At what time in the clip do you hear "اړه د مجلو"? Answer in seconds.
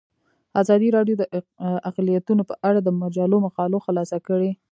2.67-3.37